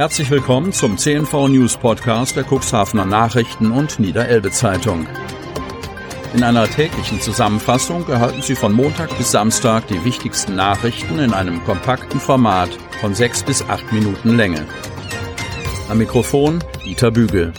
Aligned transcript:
Herzlich 0.00 0.30
willkommen 0.30 0.72
zum 0.72 0.96
CNV 0.96 1.48
News 1.48 1.76
Podcast 1.76 2.34
der 2.34 2.46
Cuxhavener 2.50 3.04
Nachrichten 3.04 3.70
und 3.70 4.00
Niederelbe 4.00 4.50
Zeitung. 4.50 5.06
In 6.32 6.42
einer 6.42 6.66
täglichen 6.66 7.20
Zusammenfassung 7.20 8.08
erhalten 8.08 8.40
Sie 8.40 8.54
von 8.54 8.72
Montag 8.72 9.14
bis 9.18 9.30
Samstag 9.30 9.88
die 9.88 10.02
wichtigsten 10.02 10.56
Nachrichten 10.56 11.18
in 11.18 11.34
einem 11.34 11.62
kompakten 11.64 12.18
Format 12.18 12.70
von 13.02 13.14
sechs 13.14 13.42
bis 13.42 13.60
acht 13.68 13.92
Minuten 13.92 14.38
Länge. 14.38 14.66
Am 15.90 15.98
Mikrofon 15.98 16.64
Dieter 16.82 17.10
Bügel. 17.10 17.52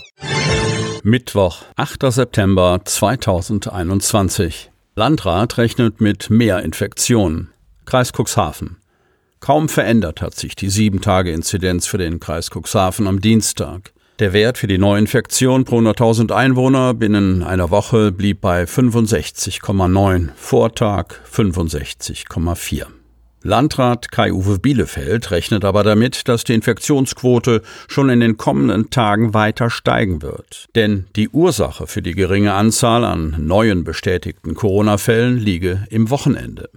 Mittwoch, 1.04 1.62
8. 1.76 2.12
September 2.12 2.82
2021. 2.84 4.72
Landrat 4.96 5.60
rechnet 5.60 6.02
mit 6.02 6.32
mehr 6.32 6.64
Infektionen. 6.64 7.52
Kreis 7.86 8.12
Cuxhaven. 8.12 8.81
Kaum 9.42 9.70
verändert 9.70 10.22
hat 10.22 10.36
sich 10.36 10.56
die 10.56 10.70
7-Tage-Inzidenz 10.70 11.88
für 11.88 11.98
den 11.98 12.20
Kreis 12.20 12.52
Cuxhaven 12.52 13.08
am 13.08 13.22
Dienstag. 13.22 13.92
Der 14.20 14.34
Wert 14.34 14.60
für 14.60 14.68
die 14.68 14.78
Neuinfektion 14.78 15.66
pro 15.66 15.80
100.000 15.80 16.32
Einwohner 16.32 16.94
binnen 16.94 17.42
einer 17.42 17.72
Woche 17.72 18.12
blieb 18.12 18.40
bei 18.40 18.66
65,9, 18.66 20.30
Vortag 20.36 21.16
65,4. 21.34 22.86
Landrat 23.42 24.12
Kai-Uwe 24.12 24.60
Bielefeld 24.60 25.32
rechnet 25.32 25.66
aber 25.66 25.82
damit, 25.82 26.28
dass 26.28 26.44
die 26.44 26.54
Infektionsquote 26.54 27.64
schon 27.88 28.12
in 28.12 28.20
den 28.20 28.38
kommenden 28.38 28.92
Tagen 28.92 29.34
weiter 29.34 29.72
steigen 29.72 30.22
wird. 30.22 30.68
Denn 30.76 31.08
die 31.16 31.30
Ursache 31.30 31.88
für 31.88 32.04
die 32.04 32.14
geringe 32.14 32.54
Anzahl 32.54 33.04
an 33.04 33.36
neuen 33.40 33.84
bestätigten 33.84 34.54
Corona-Fällen 34.54 35.40
liege 35.40 35.88
im 35.90 36.12
Wochenende. 36.12 36.70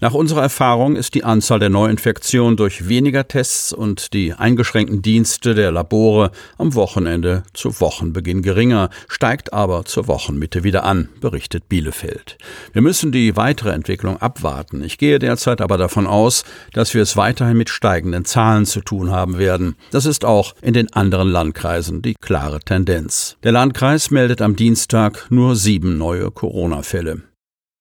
Nach 0.00 0.14
unserer 0.14 0.42
Erfahrung 0.42 0.96
ist 0.96 1.14
die 1.14 1.24
Anzahl 1.24 1.58
der 1.58 1.70
Neuinfektionen 1.70 2.56
durch 2.56 2.88
weniger 2.88 3.26
Tests 3.26 3.72
und 3.72 4.12
die 4.12 4.34
eingeschränkten 4.34 5.02
Dienste 5.02 5.54
der 5.54 5.72
Labore 5.72 6.30
am 6.58 6.74
Wochenende 6.74 7.42
zu 7.52 7.80
Wochenbeginn 7.80 8.42
geringer, 8.42 8.90
steigt 9.08 9.52
aber 9.52 9.84
zur 9.84 10.06
Wochenmitte 10.06 10.64
wieder 10.64 10.84
an, 10.84 11.08
berichtet 11.20 11.68
Bielefeld. 11.68 12.36
Wir 12.72 12.82
müssen 12.82 13.10
die 13.10 13.36
weitere 13.36 13.70
Entwicklung 13.70 14.18
abwarten. 14.18 14.84
Ich 14.84 14.98
gehe 14.98 15.18
derzeit 15.18 15.60
aber 15.60 15.78
davon 15.78 16.06
aus, 16.06 16.44
dass 16.72 16.94
wir 16.94 17.02
es 17.02 17.16
weiterhin 17.16 17.56
mit 17.56 17.70
steigenden 17.70 18.24
Zahlen 18.24 18.66
zu 18.66 18.80
tun 18.80 19.10
haben 19.10 19.38
werden. 19.38 19.76
Das 19.90 20.06
ist 20.06 20.24
auch 20.24 20.54
in 20.62 20.74
den 20.74 20.92
anderen 20.92 21.28
Landkreisen 21.28 22.02
die 22.02 22.14
klare 22.14 22.60
Tendenz. 22.60 23.36
Der 23.42 23.52
Landkreis 23.52 24.10
meldet 24.10 24.42
am 24.42 24.56
Dienstag 24.56 25.26
nur 25.30 25.56
sieben 25.56 25.98
neue 25.98 26.30
Corona-Fälle. 26.30 27.22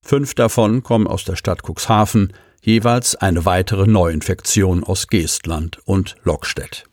Fünf 0.07 0.35
davon 0.35 0.83
kommen 0.83 1.07
aus 1.07 1.23
der 1.23 1.35
Stadt 1.35 1.63
Cuxhaven, 1.67 2.31
jeweils 2.61 3.15
eine 3.15 3.43
weitere 3.45 3.87
Neuinfektion 3.87 4.83
aus 4.83 5.07
Geestland 5.07 5.79
und 5.83 6.13
Lockstedt. 6.23 6.83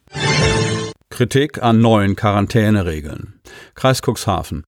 Kritik 1.10 1.62
an 1.62 1.82
neuen 1.82 2.16
Quarantäneregeln. 2.16 3.38
Kreis 3.74 4.00
Cuxhaven. 4.00 4.64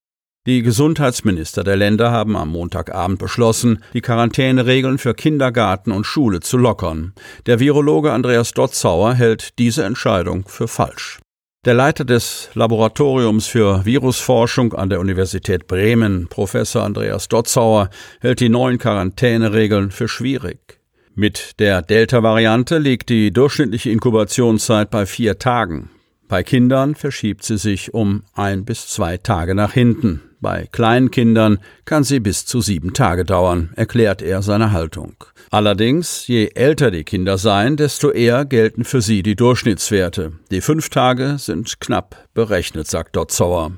Die 0.46 0.60
Gesundheitsminister 0.60 1.64
der 1.64 1.76
Länder 1.76 2.10
haben 2.10 2.36
am 2.36 2.50
Montagabend 2.50 3.18
beschlossen, 3.18 3.82
die 3.94 4.02
Quarantäneregeln 4.02 4.98
für 4.98 5.14
Kindergarten 5.14 5.90
und 5.90 6.04
Schule 6.04 6.40
zu 6.40 6.58
lockern. 6.58 7.14
Der 7.46 7.60
Virologe 7.60 8.12
Andreas 8.12 8.52
Dotzauer 8.52 9.14
hält 9.14 9.58
diese 9.58 9.84
Entscheidung 9.84 10.46
für 10.48 10.68
falsch. 10.68 11.18
Der 11.64 11.72
Leiter 11.72 12.04
des 12.04 12.50
Laboratoriums 12.52 13.46
für 13.46 13.86
Virusforschung 13.86 14.74
an 14.74 14.90
der 14.90 15.00
Universität 15.00 15.66
Bremen, 15.66 16.28
Professor 16.28 16.82
Andreas 16.82 17.28
Dotzauer, 17.28 17.88
hält 18.20 18.40
die 18.40 18.50
neuen 18.50 18.76
Quarantäneregeln 18.76 19.90
für 19.90 20.06
schwierig. 20.06 20.78
Mit 21.14 21.58
der 21.60 21.80
Delta-Variante 21.80 22.76
liegt 22.76 23.08
die 23.08 23.32
durchschnittliche 23.32 23.88
Inkubationszeit 23.88 24.90
bei 24.90 25.06
vier 25.06 25.38
Tagen. 25.38 25.88
Bei 26.28 26.42
Kindern 26.42 26.94
verschiebt 26.94 27.44
sie 27.44 27.56
sich 27.56 27.94
um 27.94 28.24
ein 28.34 28.66
bis 28.66 28.88
zwei 28.88 29.16
Tage 29.16 29.54
nach 29.54 29.72
hinten. 29.72 30.20
Bei 30.44 30.68
kleinen 30.70 31.10
Kindern 31.10 31.58
kann 31.86 32.04
sie 32.04 32.20
bis 32.20 32.44
zu 32.44 32.60
sieben 32.60 32.92
Tage 32.92 33.24
dauern, 33.24 33.70
erklärt 33.76 34.20
er 34.20 34.42
seine 34.42 34.72
Haltung. 34.72 35.14
Allerdings, 35.50 36.26
je 36.26 36.50
älter 36.54 36.90
die 36.90 37.04
Kinder 37.04 37.38
seien, 37.38 37.78
desto 37.78 38.10
eher 38.10 38.44
gelten 38.44 38.84
für 38.84 39.00
sie 39.00 39.22
die 39.22 39.36
Durchschnittswerte. 39.36 40.32
Die 40.50 40.60
fünf 40.60 40.90
Tage 40.90 41.38
sind 41.38 41.80
knapp 41.80 42.28
berechnet, 42.34 42.86
sagt 42.88 43.16
Dotzauer. 43.16 43.72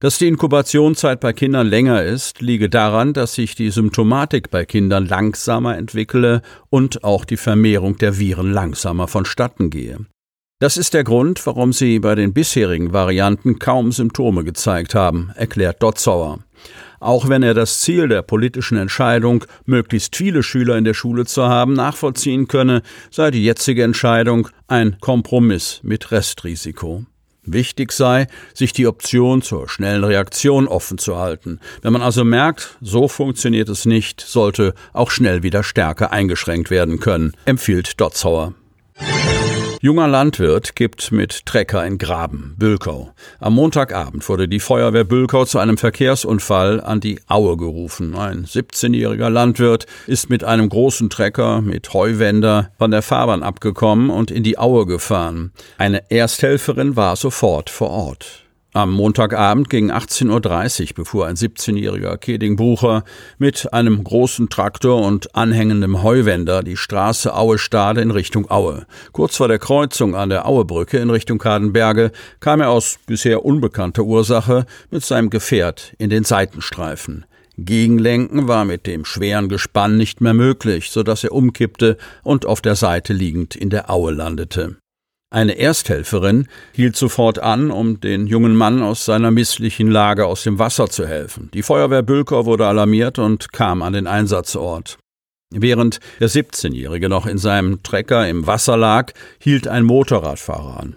Dass 0.00 0.18
die 0.18 0.26
Inkubationszeit 0.26 1.20
bei 1.20 1.32
Kindern 1.32 1.68
länger 1.68 2.02
ist, 2.02 2.40
liege 2.40 2.68
daran, 2.68 3.12
dass 3.12 3.34
sich 3.34 3.54
die 3.54 3.70
Symptomatik 3.70 4.50
bei 4.50 4.64
Kindern 4.64 5.06
langsamer 5.06 5.78
entwickle 5.78 6.42
und 6.70 7.04
auch 7.04 7.24
die 7.24 7.36
Vermehrung 7.36 7.98
der 7.98 8.18
Viren 8.18 8.50
langsamer 8.52 9.06
vonstatten 9.06 9.70
gehe. 9.70 10.06
Das 10.60 10.76
ist 10.76 10.92
der 10.92 11.04
Grund, 11.04 11.46
warum 11.46 11.72
sie 11.72 12.00
bei 12.00 12.14
den 12.14 12.34
bisherigen 12.34 12.92
Varianten 12.92 13.58
kaum 13.58 13.92
Symptome 13.92 14.44
gezeigt 14.44 14.94
haben, 14.94 15.30
erklärt 15.34 15.82
Dotzauer. 15.82 16.40
Auch 17.00 17.30
wenn 17.30 17.42
er 17.42 17.54
das 17.54 17.80
Ziel 17.80 18.08
der 18.08 18.20
politischen 18.20 18.76
Entscheidung, 18.76 19.46
möglichst 19.64 20.16
viele 20.16 20.42
Schüler 20.42 20.76
in 20.76 20.84
der 20.84 20.92
Schule 20.92 21.24
zu 21.24 21.44
haben, 21.44 21.72
nachvollziehen 21.72 22.46
könne, 22.46 22.82
sei 23.10 23.30
die 23.30 23.42
jetzige 23.42 23.84
Entscheidung 23.84 24.48
ein 24.68 24.98
Kompromiss 25.00 25.80
mit 25.82 26.12
Restrisiko. 26.12 27.06
Wichtig 27.42 27.90
sei, 27.90 28.26
sich 28.52 28.74
die 28.74 28.86
Option 28.86 29.40
zur 29.40 29.66
schnellen 29.66 30.04
Reaktion 30.04 30.68
offen 30.68 30.98
zu 30.98 31.16
halten. 31.16 31.58
Wenn 31.80 31.94
man 31.94 32.02
also 32.02 32.22
merkt, 32.22 32.76
so 32.82 33.08
funktioniert 33.08 33.70
es 33.70 33.86
nicht, 33.86 34.20
sollte 34.20 34.74
auch 34.92 35.10
schnell 35.10 35.42
wieder 35.42 35.62
stärker 35.62 36.12
eingeschränkt 36.12 36.70
werden 36.70 37.00
können, 37.00 37.32
empfiehlt 37.46 37.98
Dotzauer. 37.98 38.52
Junger 39.82 40.08
Landwirt 40.08 40.76
gibt 40.76 41.10
mit 41.10 41.46
Trecker 41.46 41.86
in 41.86 41.96
Graben, 41.96 42.54
Bülkau. 42.58 43.14
Am 43.38 43.54
Montagabend 43.54 44.28
wurde 44.28 44.46
die 44.46 44.60
Feuerwehr 44.60 45.04
Bülkau 45.04 45.46
zu 45.46 45.58
einem 45.58 45.78
Verkehrsunfall 45.78 46.82
an 46.82 47.00
die 47.00 47.18
Aue 47.28 47.56
gerufen. 47.56 48.14
Ein 48.14 48.44
17-jähriger 48.44 49.30
Landwirt 49.30 49.86
ist 50.06 50.28
mit 50.28 50.44
einem 50.44 50.68
großen 50.68 51.08
Trecker 51.08 51.62
mit 51.62 51.94
Heuwender 51.94 52.72
von 52.76 52.90
der 52.90 53.00
Fahrbahn 53.00 53.42
abgekommen 53.42 54.10
und 54.10 54.30
in 54.30 54.42
die 54.42 54.58
Aue 54.58 54.84
gefahren. 54.84 55.50
Eine 55.78 56.10
Ersthelferin 56.10 56.96
war 56.96 57.16
sofort 57.16 57.70
vor 57.70 57.88
Ort. 57.88 58.49
Am 58.72 58.92
Montagabend 58.92 59.68
gegen 59.68 59.90
18.30 59.90 60.90
Uhr 60.90 60.94
befuhr 60.94 61.26
ein 61.26 61.34
17-jähriger 61.34 62.16
Keding-Bucher 62.16 63.02
mit 63.36 63.72
einem 63.72 64.04
großen 64.04 64.48
Traktor 64.48 65.04
und 65.04 65.34
anhängendem 65.34 66.04
Heuwender 66.04 66.62
die 66.62 66.76
Straße 66.76 67.34
Aue-Stade 67.34 68.00
in 68.00 68.12
Richtung 68.12 68.48
Aue. 68.48 68.86
Kurz 69.10 69.36
vor 69.36 69.48
der 69.48 69.58
Kreuzung 69.58 70.14
an 70.14 70.28
der 70.28 70.46
Auebrücke 70.46 70.98
in 70.98 71.10
Richtung 71.10 71.38
Kadenberge 71.38 72.12
kam 72.38 72.60
er 72.60 72.70
aus 72.70 73.00
bisher 73.06 73.44
unbekannter 73.44 74.04
Ursache 74.04 74.66
mit 74.92 75.04
seinem 75.04 75.30
Gefährt 75.30 75.94
in 75.98 76.08
den 76.08 76.22
Seitenstreifen. 76.22 77.26
Gegenlenken 77.58 78.46
war 78.46 78.64
mit 78.64 78.86
dem 78.86 79.04
schweren 79.04 79.48
Gespann 79.48 79.96
nicht 79.96 80.20
mehr 80.20 80.32
möglich, 80.32 80.90
so 80.90 81.02
dass 81.02 81.24
er 81.24 81.32
umkippte 81.32 81.98
und 82.22 82.46
auf 82.46 82.60
der 82.60 82.76
Seite 82.76 83.14
liegend 83.14 83.56
in 83.56 83.68
der 83.68 83.90
Aue 83.90 84.12
landete. 84.12 84.76
Eine 85.32 85.56
Ersthelferin 85.58 86.48
hielt 86.72 86.96
sofort 86.96 87.38
an, 87.38 87.70
um 87.70 88.00
den 88.00 88.26
jungen 88.26 88.56
Mann 88.56 88.82
aus 88.82 89.04
seiner 89.04 89.30
misslichen 89.30 89.88
Lage 89.88 90.26
aus 90.26 90.42
dem 90.42 90.58
Wasser 90.58 90.90
zu 90.90 91.06
helfen. 91.06 91.50
Die 91.54 91.62
Feuerwehr 91.62 92.02
Bülker 92.02 92.46
wurde 92.46 92.66
alarmiert 92.66 93.20
und 93.20 93.52
kam 93.52 93.82
an 93.82 93.92
den 93.92 94.08
Einsatzort. 94.08 94.98
Während 95.52 96.00
der 96.18 96.30
17-Jährige 96.30 97.08
noch 97.08 97.26
in 97.26 97.38
seinem 97.38 97.84
Trecker 97.84 98.28
im 98.28 98.48
Wasser 98.48 98.76
lag, 98.76 99.12
hielt 99.38 99.68
ein 99.68 99.84
Motorradfahrer 99.84 100.80
an. 100.80 100.96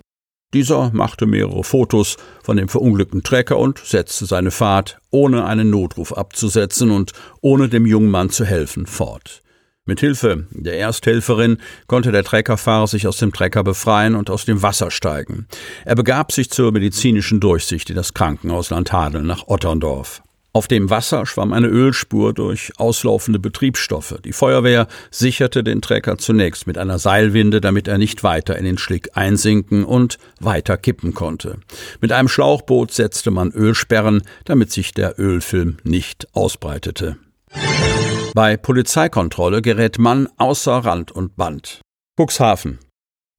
Dieser 0.56 0.90
machte 0.94 1.28
mehrere 1.28 1.64
Fotos 1.64 2.18
von 2.42 2.58
dem 2.58 2.70
verunglückten 2.70 3.22
Trecker 3.22 3.60
und 3.60 3.80
setzte 3.80 4.26
seine 4.26 4.52
Fahrt, 4.52 4.98
ohne 5.12 5.46
einen 5.46 5.70
Notruf 5.70 6.12
abzusetzen 6.12 6.90
und 6.90 7.12
ohne 7.42 7.70
dem 7.70 7.86
jungen 7.86 8.10
Mann 8.10 8.32
zu 8.32 8.46
helfen, 8.46 8.88
fort. 8.88 9.43
Mit 9.86 10.00
Hilfe 10.00 10.48
der 10.52 10.78
Ersthelferin 10.78 11.58
konnte 11.88 12.14
der 12.14 12.24
Treckerfahrer 12.24 12.88
sich 12.88 13.06
aus 13.06 13.18
dem 13.18 13.34
Trecker 13.34 13.66
befreien 13.66 14.16
und 14.16 14.30
aus 14.30 14.46
dem 14.46 14.62
Wasser 14.62 14.92
steigen. 14.92 15.46
Er 15.84 15.96
begab 15.96 16.31
sich 16.31 16.50
zur 16.50 16.72
medizinischen 16.72 17.42
Durchsicht 17.42 17.90
in 17.90 17.98
das 17.98 18.13
Krankenhaus 18.13 18.69
Landhadeln 18.69 19.25
nach 19.25 19.48
Otterndorf. 19.48 20.24
Auf 20.54 20.69
dem 20.69 20.90
Wasser 20.90 21.25
schwamm 21.25 21.52
eine 21.52 21.68
Ölspur 21.68 22.34
durch 22.34 22.72
auslaufende 22.78 23.40
Betriebsstoffe. 23.40 24.16
Die 24.24 24.31
Feuerwehr 24.31 24.88
sicherte 25.12 25.66
den 25.66 25.81
Trecker 25.81 26.18
zunächst 26.18 26.66
mit 26.66 26.78
einer 26.78 26.98
Seilwinde, 26.98 27.60
damit 27.60 27.90
er 27.90 27.98
nicht 27.98 28.24
weiter 28.24 28.57
in 28.57 28.63
den 28.63 28.78
Schlick 28.78 29.10
einsinken 29.18 29.84
und 29.84 30.18
weiter 30.40 30.78
kippen 30.78 31.13
konnte. 31.13 31.57
Mit 32.00 32.13
einem 32.13 32.30
Schlauchboot 32.30 32.94
setzte 32.94 33.31
man 33.31 33.52
Ölsperren, 33.52 34.22
damit 34.46 34.72
sich 34.72 34.94
der 34.94 35.19
Ölfilm 35.19 35.75
nicht 35.84 36.28
ausbreitete. 36.34 37.18
Bei 38.35 38.57
Polizeikontrolle 38.57 39.62
gerät 39.62 40.00
Mann 40.00 40.27
außer 40.38 40.77
Rand 40.77 41.12
und 41.12 41.35
Band. 41.35 41.81
Cuxhaven. 42.19 42.80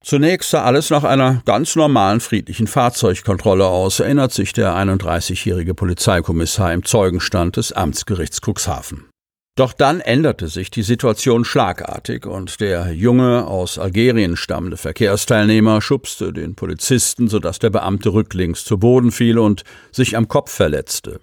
Zunächst 0.01 0.51
sah 0.51 0.63
alles 0.63 0.89
nach 0.89 1.03
einer 1.03 1.41
ganz 1.43 1.75
normalen 1.75 2.21
friedlichen 2.21 2.67
Fahrzeugkontrolle 2.67 3.65
aus, 3.65 3.99
erinnert 3.99 4.31
sich 4.31 4.53
der 4.53 4.73
31-jährige 4.73 5.73
Polizeikommissar 5.73 6.71
im 6.71 6.85
Zeugenstand 6.85 7.57
des 7.57 7.73
Amtsgerichts 7.73 8.39
Cuxhaven. 8.39 9.09
Doch 9.57 9.73
dann 9.73 9.99
änderte 9.99 10.47
sich 10.47 10.71
die 10.71 10.83
Situation 10.83 11.43
schlagartig 11.43 12.25
und 12.25 12.61
der 12.61 12.93
junge, 12.93 13.47
aus 13.47 13.77
Algerien 13.77 14.37
stammende 14.37 14.77
Verkehrsteilnehmer 14.77 15.81
schubste 15.81 16.31
den 16.31 16.55
Polizisten, 16.55 17.27
sodass 17.27 17.59
der 17.59 17.69
Beamte 17.69 18.13
rücklings 18.13 18.63
zu 18.63 18.77
Boden 18.77 19.11
fiel 19.11 19.39
und 19.39 19.63
sich 19.91 20.15
am 20.15 20.29
Kopf 20.29 20.51
verletzte. 20.51 21.19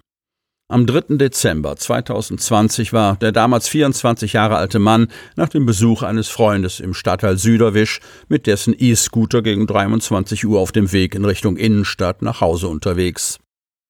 Am 0.73 0.87
3. 0.87 1.17
Dezember 1.17 1.75
2020 1.75 2.93
war 2.93 3.15
der 3.17 3.31
damals 3.31 3.67
24 3.67 4.33
Jahre 4.33 4.55
alte 4.55 4.79
Mann 4.79 5.05
nach 5.35 5.49
dem 5.49 5.67
Besuch 5.67 6.01
eines 6.01 6.29
Freundes 6.29 6.79
im 6.79 6.95
Stadtteil 6.95 7.37
Süderwisch 7.37 7.99
mit 8.27 8.47
dessen 8.47 8.73
E-Scooter 8.75 9.43
gegen 9.43 9.67
23 9.67 10.47
Uhr 10.47 10.59
auf 10.59 10.71
dem 10.71 10.91
Weg 10.91 11.13
in 11.13 11.25
Richtung 11.25 11.57
Innenstadt 11.57 12.23
nach 12.23 12.41
Hause 12.41 12.69
unterwegs. 12.69 13.37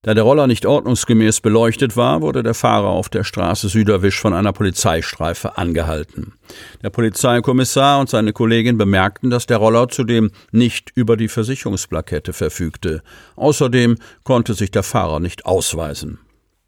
Da 0.02 0.14
der 0.14 0.26
Roller 0.26 0.46
nicht 0.46 0.66
ordnungsgemäß 0.66 1.40
beleuchtet 1.40 1.96
war, 1.96 2.20
wurde 2.20 2.44
der 2.44 2.54
Fahrer 2.54 2.90
auf 2.90 3.08
der 3.08 3.24
Straße 3.24 3.70
Süderwisch 3.70 4.20
von 4.20 4.34
einer 4.34 4.52
Polizeistreife 4.52 5.58
angehalten. 5.58 6.34
Der 6.82 6.90
Polizeikommissar 6.90 8.02
und 8.02 8.10
seine 8.10 8.34
Kollegin 8.34 8.78
bemerkten, 8.78 9.30
dass 9.30 9.46
der 9.46 9.56
Roller 9.56 9.88
zudem 9.88 10.32
nicht 10.52 10.92
über 10.96 11.16
die 11.16 11.30
Versicherungsplakette 11.30 12.34
verfügte. 12.34 13.04
Außerdem 13.38 13.96
konnte 14.26 14.54
sich 14.54 14.72
der 14.72 14.84
Fahrer 14.84 15.22
nicht 15.22 15.46
ausweisen. 15.46 16.20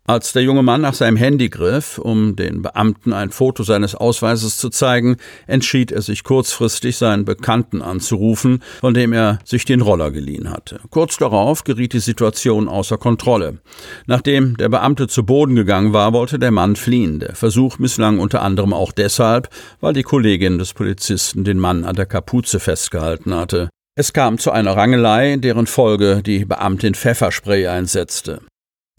Als 0.07 0.33
der 0.33 0.43
junge 0.43 0.61
Mann 0.61 0.81
nach 0.81 0.93
seinem 0.93 1.17
Handy 1.17 1.49
griff, 1.49 1.97
um 1.97 2.35
den 2.35 2.61
Beamten 2.61 3.11
ein 3.11 3.31
Foto 3.31 3.63
seines 3.63 3.95
Ausweises 3.95 4.57
zu 4.57 4.69
zeigen, 4.69 5.17
entschied 5.47 5.91
er 5.91 6.03
sich 6.03 6.23
kurzfristig, 6.23 6.97
seinen 6.97 7.25
Bekannten 7.25 7.81
anzurufen, 7.81 8.61
von 8.81 8.93
dem 8.93 9.13
er 9.13 9.39
sich 9.43 9.65
den 9.65 9.81
Roller 9.81 10.11
geliehen 10.11 10.51
hatte. 10.51 10.79
Kurz 10.91 11.17
darauf 11.17 11.63
geriet 11.63 11.93
die 11.93 11.99
Situation 11.99 12.67
außer 12.67 12.99
Kontrolle. 12.99 13.61
Nachdem 14.05 14.57
der 14.57 14.69
Beamte 14.69 15.07
zu 15.07 15.25
Boden 15.25 15.55
gegangen 15.55 15.91
war, 15.91 16.13
wollte 16.13 16.37
der 16.37 16.51
Mann 16.51 16.75
fliehen. 16.75 17.19
Der 17.19 17.33
Versuch 17.33 17.79
misslang 17.79 18.19
unter 18.19 18.43
anderem 18.43 18.73
auch 18.73 18.91
deshalb, 18.91 19.49
weil 19.81 19.93
die 19.93 20.03
Kollegin 20.03 20.59
des 20.59 20.73
Polizisten 20.73 21.43
den 21.43 21.57
Mann 21.57 21.83
an 21.83 21.95
der 21.95 22.05
Kapuze 22.05 22.59
festgehalten 22.59 23.33
hatte. 23.33 23.69
Es 23.97 24.13
kam 24.13 24.37
zu 24.37 24.51
einer 24.51 24.77
Rangelei, 24.77 25.37
deren 25.37 25.65
Folge 25.65 26.21
die 26.23 26.45
Beamtin 26.45 26.93
Pfefferspray 26.93 27.65
einsetzte. 27.65 28.41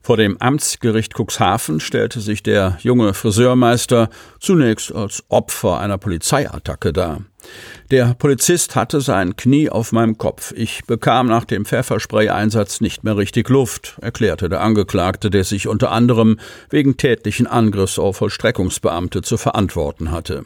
Vor 0.06 0.16
dem 0.16 0.40
Amtsgericht 0.40 1.14
Cuxhaven 1.18 1.80
stellte 1.80 2.20
sich 2.20 2.40
der 2.40 2.78
junge 2.80 3.12
Friseurmeister 3.12 4.08
zunächst 4.38 4.94
als 4.94 5.24
Opfer 5.30 5.80
einer 5.80 5.98
Polizeiattacke 5.98 6.92
dar. 6.92 7.22
Der 7.90 8.14
Polizist 8.14 8.76
hatte 8.76 9.00
sein 9.00 9.34
Knie 9.34 9.68
auf 9.68 9.90
meinem 9.90 10.16
Kopf. 10.16 10.52
Ich 10.56 10.84
bekam 10.84 11.26
nach 11.26 11.44
dem 11.44 11.64
Pfefferspray-Einsatz 11.64 12.80
nicht 12.80 13.02
mehr 13.02 13.16
richtig 13.16 13.48
Luft, 13.48 13.96
erklärte 14.00 14.48
der 14.48 14.60
Angeklagte, 14.60 15.28
der 15.28 15.42
sich 15.42 15.66
unter 15.66 15.90
anderem 15.90 16.38
wegen 16.70 16.96
tätlichen 16.96 17.48
Angriffs 17.48 17.98
auf 17.98 18.18
Vollstreckungsbeamte 18.18 19.22
zu 19.22 19.36
verantworten 19.36 20.12
hatte. 20.12 20.44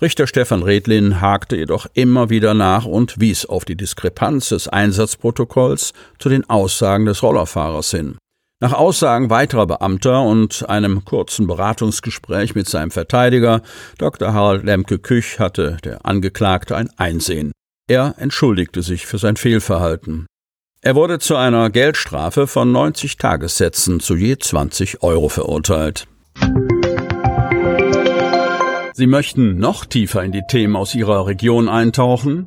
Richter 0.00 0.26
Stefan 0.26 0.62
Redlin 0.62 1.20
hakte 1.20 1.56
jedoch 1.56 1.84
immer 1.92 2.30
wieder 2.30 2.54
nach 2.54 2.86
und 2.86 3.20
wies 3.20 3.44
auf 3.44 3.66
die 3.66 3.76
Diskrepanz 3.76 4.48
des 4.48 4.68
Einsatzprotokolls 4.68 5.92
zu 6.18 6.30
den 6.30 6.48
Aussagen 6.48 7.04
des 7.04 7.22
Rollerfahrers 7.22 7.90
hin. 7.90 8.16
Nach 8.62 8.74
Aussagen 8.74 9.28
weiterer 9.28 9.66
Beamter 9.66 10.22
und 10.22 10.68
einem 10.68 11.04
kurzen 11.04 11.48
Beratungsgespräch 11.48 12.54
mit 12.54 12.68
seinem 12.68 12.92
Verteidiger, 12.92 13.60
Dr. 13.98 14.34
Harald 14.34 14.62
Lemke-Küch, 14.62 15.40
hatte 15.40 15.78
der 15.82 16.06
Angeklagte 16.06 16.76
ein 16.76 16.88
Einsehen. 16.96 17.50
Er 17.88 18.14
entschuldigte 18.18 18.82
sich 18.82 19.04
für 19.04 19.18
sein 19.18 19.34
Fehlverhalten. 19.34 20.26
Er 20.80 20.94
wurde 20.94 21.18
zu 21.18 21.34
einer 21.34 21.70
Geldstrafe 21.70 22.46
von 22.46 22.70
90 22.70 23.16
Tagessätzen 23.16 23.98
zu 23.98 24.14
je 24.14 24.38
20 24.38 25.02
Euro 25.02 25.28
verurteilt. 25.28 26.06
Sie 28.92 29.08
möchten 29.08 29.58
noch 29.58 29.86
tiefer 29.86 30.22
in 30.22 30.30
die 30.30 30.44
Themen 30.48 30.76
aus 30.76 30.94
Ihrer 30.94 31.26
Region 31.26 31.68
eintauchen? 31.68 32.46